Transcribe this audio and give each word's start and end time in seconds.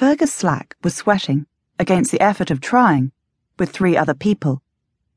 Fergus 0.00 0.32
Slack 0.32 0.76
was 0.82 0.94
sweating 0.94 1.44
against 1.78 2.10
the 2.10 2.22
effort 2.22 2.50
of 2.50 2.62
trying, 2.62 3.12
with 3.58 3.68
three 3.68 3.98
other 3.98 4.14
people, 4.14 4.62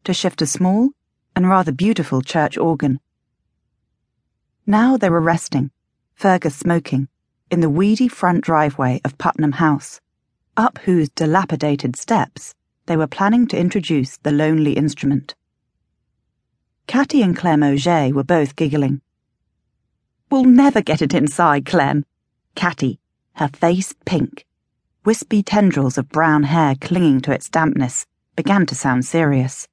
to 0.03 0.13
shift 0.13 0.41
a 0.41 0.45
small 0.45 0.89
and 1.37 1.47
rather 1.47 1.71
beautiful 1.71 2.21
church 2.21 2.57
organ. 2.57 2.99
Now 4.67 4.97
they 4.97 5.09
were 5.09 5.21
resting, 5.21 5.71
Fergus 6.15 6.57
smoking, 6.57 7.07
in 7.49 7.61
the 7.61 7.69
weedy 7.69 8.09
front 8.09 8.43
driveway 8.43 8.99
of 9.05 9.17
Putnam 9.17 9.53
House, 9.53 10.01
up 10.57 10.79
whose 10.79 11.07
dilapidated 11.07 11.95
steps 11.95 12.53
they 12.85 12.97
were 12.97 13.07
planning 13.07 13.47
to 13.47 13.57
introduce 13.57 14.17
the 14.17 14.33
lonely 14.33 14.73
instrument. 14.73 15.33
Kattie 16.87 17.21
and 17.21 17.37
Clem 17.37 17.63
Auger 17.63 18.13
were 18.13 18.25
both 18.25 18.57
giggling. 18.57 18.99
We'll 20.29 20.43
never 20.43 20.81
get 20.81 21.01
it 21.01 21.13
inside, 21.13 21.65
Clem. 21.65 22.03
Kattie, 22.55 22.99
her 23.35 23.47
face 23.47 23.95
pink, 24.03 24.45
wispy 25.05 25.43
tendrils 25.43 25.97
of 25.97 26.09
brown 26.09 26.43
hair 26.43 26.75
clinging 26.79 27.19
to 27.21 27.31
its 27.31 27.49
dampness, 27.49 28.05
began 28.35 28.65
to 28.65 28.75
sound 28.75 29.05
serious. 29.05 29.67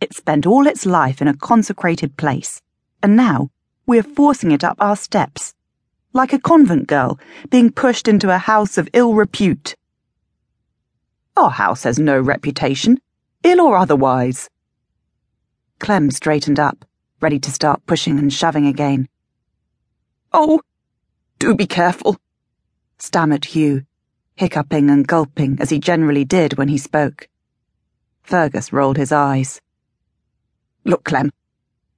It 0.00 0.14
spent 0.14 0.46
all 0.46 0.66
its 0.66 0.84
life 0.84 1.22
in 1.22 1.28
a 1.28 1.36
consecrated 1.36 2.16
place, 2.16 2.60
and 3.02 3.16
now 3.16 3.50
we're 3.86 4.02
forcing 4.02 4.50
it 4.50 4.64
up 4.64 4.76
our 4.80 4.96
steps, 4.96 5.54
like 6.12 6.32
a 6.32 6.40
convent 6.40 6.88
girl 6.88 7.18
being 7.50 7.70
pushed 7.70 8.08
into 8.08 8.34
a 8.34 8.38
house 8.38 8.76
of 8.76 8.88
ill 8.92 9.14
repute. 9.14 9.76
Our 11.36 11.50
house 11.50 11.84
has 11.84 11.98
no 11.98 12.20
reputation, 12.20 12.98
ill 13.44 13.60
or 13.60 13.76
otherwise. 13.76 14.50
Clem 15.78 16.10
straightened 16.10 16.58
up, 16.58 16.84
ready 17.20 17.38
to 17.38 17.50
start 17.50 17.86
pushing 17.86 18.18
and 18.18 18.32
shoving 18.32 18.66
again. 18.66 19.08
Oh, 20.32 20.60
do 21.38 21.54
be 21.54 21.66
careful, 21.66 22.18
stammered 22.98 23.44
Hugh, 23.44 23.84
hiccuping 24.36 24.90
and 24.90 25.06
gulping 25.06 25.56
as 25.60 25.70
he 25.70 25.78
generally 25.78 26.24
did 26.24 26.58
when 26.58 26.68
he 26.68 26.78
spoke. 26.78 27.28
Fergus 28.22 28.72
rolled 28.72 28.98
his 28.98 29.10
eyes. 29.10 29.60
Look, 30.84 31.04
Clem, 31.04 31.32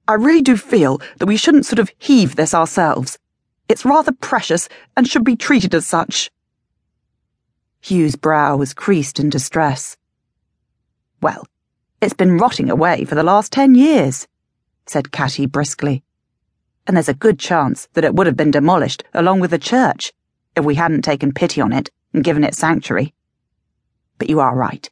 I 0.07 0.13
really 0.13 0.41
do 0.41 0.55
feel 0.55 1.01
that 1.17 1.25
we 1.25 1.37
shouldn't 1.37 1.65
sort 1.65 1.79
of 1.79 1.91
heave 1.97 2.35
this 2.35 2.53
ourselves. 2.53 3.19
It's 3.67 3.85
rather 3.85 4.11
precious 4.11 4.69
and 4.95 5.07
should 5.07 5.23
be 5.23 5.35
treated 5.35 5.75
as 5.75 5.85
such. 5.85 6.31
Hugh's 7.81 8.15
brow 8.15 8.57
was 8.57 8.73
creased 8.73 9.19
in 9.19 9.29
distress. 9.29 9.97
Well, 11.21 11.45
it's 12.01 12.13
been 12.13 12.37
rotting 12.37 12.69
away 12.69 13.03
for 13.03 13.15
the 13.15 13.23
last 13.23 13.51
ten 13.51 13.75
years, 13.75 14.27
said 14.85 15.11
Kattie 15.11 15.45
briskly. 15.45 16.03
And 16.87 16.95
there's 16.95 17.09
a 17.09 17.13
good 17.13 17.37
chance 17.37 17.87
that 17.93 18.05
it 18.05 18.15
would 18.15 18.27
have 18.27 18.37
been 18.37 18.51
demolished 18.51 19.03
along 19.13 19.41
with 19.41 19.51
the 19.51 19.59
church 19.59 20.13
if 20.55 20.63
we 20.63 20.75
hadn't 20.75 21.03
taken 21.03 21.33
pity 21.33 21.61
on 21.61 21.73
it 21.73 21.89
and 22.13 22.23
given 22.23 22.43
it 22.43 22.55
sanctuary. 22.55 23.13
But 24.17 24.29
you 24.29 24.39
are 24.39 24.55
right. 24.55 24.89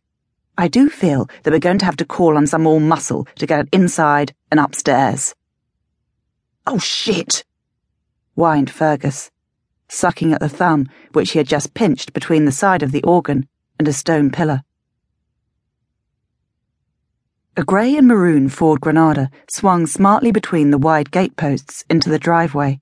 I 0.57 0.67
do 0.67 0.89
feel 0.89 1.29
that 1.43 1.51
we're 1.51 1.59
going 1.59 1.77
to 1.79 1.85
have 1.85 1.97
to 1.97 2.05
call 2.05 2.35
on 2.35 2.47
some 2.47 2.63
more 2.63 2.81
muscle 2.81 3.27
to 3.35 3.45
get 3.45 3.59
it 3.59 3.69
inside 3.71 4.33
and 4.49 4.59
upstairs. 4.59 5.35
Oh 6.65 6.79
shit! 6.79 7.43
whined 8.33 8.69
Fergus, 8.69 9.29
sucking 9.87 10.33
at 10.33 10.39
the 10.39 10.49
thumb 10.49 10.87
which 11.13 11.31
he 11.31 11.37
had 11.39 11.47
just 11.47 11.73
pinched 11.73 12.13
between 12.13 12.45
the 12.45 12.51
side 12.51 12.81
of 12.81 12.91
the 12.91 13.03
organ 13.03 13.47
and 13.77 13.87
a 13.87 13.93
stone 13.93 14.31
pillar. 14.31 14.63
A 17.55 17.63
grey 17.63 17.95
and 17.95 18.07
maroon 18.07 18.49
Ford 18.49 18.81
Granada 18.81 19.29
swung 19.49 19.87
smartly 19.87 20.31
between 20.31 20.71
the 20.71 20.77
wide 20.77 21.11
gateposts 21.11 21.83
into 21.89 22.09
the 22.09 22.19
driveway, 22.19 22.79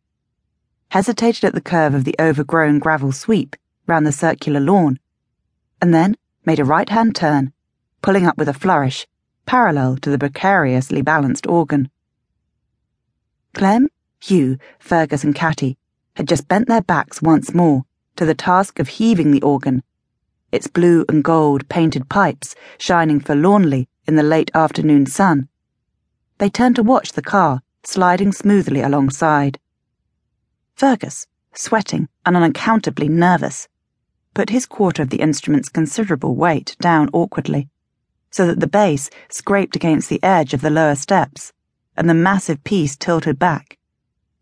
hesitated 0.90 1.44
at 1.44 1.54
the 1.54 1.62
curve 1.62 1.94
of 1.94 2.04
the 2.04 2.16
overgrown 2.20 2.80
gravel 2.80 3.12
sweep 3.12 3.56
round 3.88 4.06
the 4.06 4.12
circular 4.12 4.60
lawn, 4.60 5.00
and 5.82 5.94
then 5.94 6.16
made 6.46 6.60
a 6.60 6.66
right 6.66 6.90
hand 6.90 7.16
turn, 7.16 7.54
pulling 8.02 8.26
up 8.26 8.38
with 8.38 8.48
a 8.48 8.54
flourish, 8.54 9.08
parallel 9.46 9.98
to 9.98 10.10
the 10.10 10.20
precariously 10.20 11.02
balanced 11.02 11.48
organ. 11.48 11.90
Clem, 13.54 13.88
Hugh, 14.20 14.58
Fergus, 14.80 15.24
and 15.24 15.36
Kattie 15.36 15.78
had 16.16 16.28
just 16.28 16.48
bent 16.48 16.68
their 16.68 16.82
backs 16.82 17.22
once 17.22 17.54
more 17.54 17.86
to 18.16 18.26
the 18.26 18.36
task 18.36 18.80
of 18.80 18.88
heaving 18.88 19.32
the 19.32 19.42
organ, 19.42 19.84
its 20.52 20.68
blue 20.68 21.06
and 21.10 21.24
gold 21.24 21.68
painted 21.70 22.10
pipes 22.10 22.56
shining 22.78 23.20
forlornly 23.20 23.90
in 24.08 24.16
the 24.16 24.24
late 24.24 24.52
afternoon 24.54 25.06
sun. 25.06 25.50
They 26.38 26.50
turned 26.50 26.76
to 26.78 26.84
watch 26.84 27.14
the 27.14 27.22
car 27.22 27.62
sliding 27.84 28.32
smoothly 28.32 28.82
alongside. 28.82 29.60
Fergus, 30.76 31.28
sweating 31.54 32.10
and 32.26 32.36
unaccountably 32.36 33.08
nervous, 33.08 33.68
put 34.36 34.52
his 34.52 34.68
quarter 34.68 35.02
of 35.02 35.10
the 35.10 35.22
instrument's 35.22 35.70
considerable 35.70 36.36
weight 36.36 36.76
down 36.80 37.10
awkwardly, 37.14 37.70
so 38.30 38.46
that 38.46 38.60
the 38.60 38.68
base 38.68 39.10
scraped 39.30 39.76
against 39.76 40.10
the 40.10 40.22
edge 40.22 40.54
of 40.54 40.62
the 40.62 40.70
lower 40.70 40.94
steps, 40.94 41.54
and 41.98 42.08
the 42.08 42.14
massive 42.14 42.64
piece 42.66 42.98
tilted 42.98 43.40
back, 43.40 43.80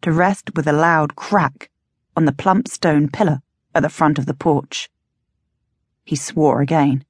to 0.02 0.12
rest 0.12 0.50
with 0.56 0.68
a 0.68 0.74
loud 0.74 1.16
crack 1.16 1.70
on 2.18 2.26
the 2.26 2.32
plump 2.32 2.68
stone 2.68 3.08
pillar 3.08 3.42
at 3.76 3.84
the 3.84 3.90
front 3.90 4.18
of 4.18 4.26
the 4.26 4.34
porch. 4.34 4.90
He 6.04 6.16
swore 6.16 6.60
again. 6.60 7.06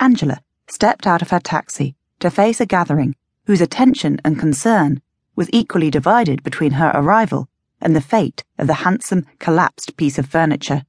Angela 0.00 0.42
stepped 0.68 1.06
out 1.06 1.22
of 1.22 1.30
her 1.30 1.40
taxi 1.40 1.94
to 2.18 2.28
face 2.28 2.60
a 2.60 2.66
gathering 2.66 3.14
whose 3.44 3.60
attention 3.60 4.20
and 4.24 4.38
concern 4.38 5.00
was 5.36 5.48
equally 5.52 5.90
divided 5.90 6.42
between 6.42 6.72
her 6.72 6.90
arrival 6.92 7.48
and 7.80 7.94
the 7.94 8.00
fate 8.00 8.44
of 8.58 8.66
the 8.66 8.74
handsome, 8.74 9.26
collapsed 9.38 9.96
piece 9.96 10.18
of 10.18 10.26
furniture. 10.26 10.84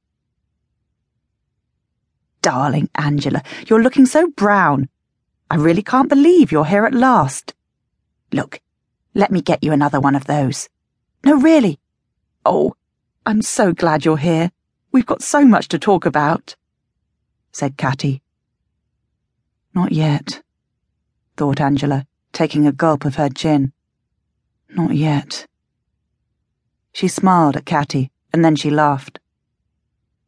Darling 2.42 2.88
Angela, 2.94 3.42
you're 3.66 3.82
looking 3.82 4.06
so 4.06 4.28
brown. 4.30 4.88
I 5.50 5.56
really 5.56 5.82
can't 5.82 6.08
believe 6.08 6.52
you're 6.52 6.64
here 6.64 6.84
at 6.84 6.94
last. 6.94 7.54
Look, 8.32 8.60
let 9.14 9.30
me 9.30 9.40
get 9.40 9.64
you 9.64 9.72
another 9.72 10.00
one 10.00 10.14
of 10.14 10.26
those. 10.26 10.68
No, 11.24 11.36
really. 11.36 11.78
Oh, 12.44 12.74
I'm 13.26 13.42
so 13.42 13.72
glad 13.72 14.04
you're 14.04 14.16
here. 14.16 14.50
We've 14.92 15.06
got 15.06 15.22
so 15.22 15.44
much 15.44 15.68
to 15.68 15.78
talk 15.78 16.06
about, 16.06 16.56
said 17.52 17.76
Kattie. 17.76 18.22
Not 19.74 19.92
yet, 19.92 20.42
thought 21.36 21.60
Angela, 21.60 22.06
taking 22.32 22.66
a 22.66 22.72
gulp 22.72 23.04
of 23.04 23.16
her 23.16 23.28
gin. 23.28 23.72
Not 24.70 24.94
yet. 24.94 25.46
She 26.92 27.08
smiled 27.08 27.56
at 27.56 27.66
Kattie, 27.66 28.10
and 28.32 28.44
then 28.44 28.56
she 28.56 28.70
laughed. 28.70 29.20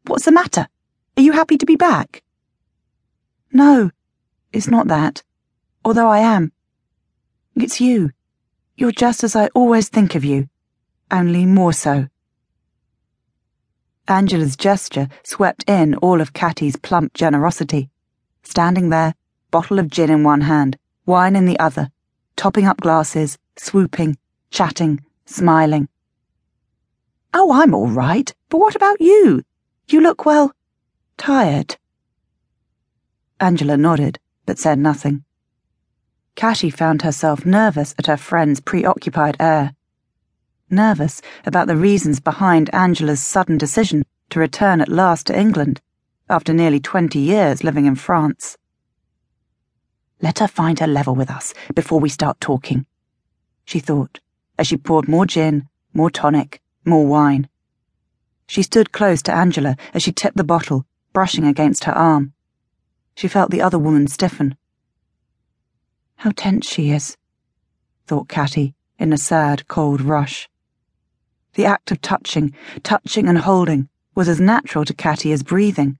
What's 0.05 0.25
the 0.25 0.31
matter? 0.31 0.67
Are 1.17 1.21
you 1.21 1.33
happy 1.33 1.57
to 1.57 1.65
be 1.65 1.75
back? 1.75 2.23
No, 3.51 3.91
it's 4.53 4.67
not 4.67 4.87
that. 4.87 5.23
Although 5.83 6.07
I 6.07 6.19
am. 6.19 6.51
It's 7.55 7.81
you. 7.81 8.11
You're 8.75 8.91
just 8.91 9.23
as 9.23 9.35
I 9.35 9.47
always 9.47 9.89
think 9.89 10.15
of 10.15 10.23
you, 10.23 10.49
only 11.11 11.45
more 11.45 11.73
so. 11.73 12.07
Angela's 14.07 14.55
gesture 14.55 15.07
swept 15.23 15.63
in 15.67 15.95
all 15.95 16.21
of 16.21 16.33
Kattie's 16.33 16.75
plump 16.75 17.13
generosity, 17.13 17.89
standing 18.43 18.89
there 18.89 19.13
bottle 19.51 19.79
of 19.79 19.89
gin 19.89 20.09
in 20.09 20.23
one 20.23 20.41
hand, 20.41 20.77
wine 21.05 21.35
in 21.35 21.45
the 21.45 21.59
other, 21.59 21.91
topping 22.37 22.65
up 22.65 22.79
glasses, 22.79 23.37
swooping, 23.57 24.17
chatting, 24.49 25.01
smiling. 25.25 25.89
Oh, 27.33 27.53
I'm 27.53 27.73
all 27.73 27.87
right, 27.87 28.33
but 28.49 28.57
what 28.57 28.75
about 28.75 28.99
you? 28.99 29.43
You 29.87 30.01
look, 30.01 30.25
well, 30.25 30.53
tired. 31.17 31.77
Angela 33.39 33.77
nodded, 33.77 34.19
but 34.45 34.59
said 34.59 34.77
nothing. 34.77 35.23
Kattie 36.35 36.69
found 36.69 37.01
herself 37.01 37.45
nervous 37.45 37.95
at 37.97 38.07
her 38.07 38.17
friend's 38.17 38.59
preoccupied 38.59 39.37
air. 39.39 39.73
Nervous 40.69 41.21
about 41.45 41.67
the 41.67 41.75
reasons 41.75 42.19
behind 42.19 42.73
Angela's 42.73 43.21
sudden 43.21 43.57
decision 43.57 44.03
to 44.29 44.39
return 44.39 44.81
at 44.81 44.89
last 44.89 45.27
to 45.27 45.37
England 45.37 45.81
after 46.29 46.53
nearly 46.53 46.79
twenty 46.79 47.19
years 47.19 47.63
living 47.63 47.85
in 47.85 47.95
France. 47.95 48.57
Let 50.21 50.39
her 50.39 50.47
find 50.47 50.79
her 50.79 50.87
level 50.87 51.15
with 51.15 51.29
us 51.29 51.53
before 51.75 51.99
we 51.99 52.09
start 52.09 52.39
talking, 52.39 52.85
she 53.65 53.79
thought, 53.79 54.19
as 54.57 54.67
she 54.67 54.77
poured 54.77 55.09
more 55.09 55.25
gin, 55.25 55.67
more 55.93 56.09
tonic, 56.09 56.60
more 56.85 57.05
wine. 57.05 57.47
She 58.47 58.63
stood 58.63 58.91
close 58.91 59.21
to 59.23 59.33
Angela 59.33 59.75
as 59.93 60.03
she 60.03 60.11
tipped 60.11 60.37
the 60.37 60.43
bottle, 60.43 60.85
brushing 61.13 61.45
against 61.45 61.85
her 61.85 61.93
arm. 61.93 62.33
She 63.15 63.27
felt 63.27 63.51
the 63.51 63.61
other 63.61 63.79
woman 63.79 64.07
stiffen. 64.07 64.55
How 66.17 66.31
tense 66.35 66.67
she 66.67 66.91
is, 66.91 67.17
thought 68.07 68.29
Kattie 68.29 68.75
in 69.01 69.11
a 69.11 69.17
sad, 69.17 69.67
cold 69.67 69.99
rush. 69.99 70.47
The 71.55 71.65
act 71.65 71.89
of 71.89 72.01
touching, 72.01 72.53
touching 72.83 73.27
and 73.27 73.39
holding, 73.39 73.89
was 74.13 74.29
as 74.29 74.39
natural 74.39 74.85
to 74.85 74.93
Kattie 74.93 75.31
as 75.31 75.41
breathing. 75.41 75.97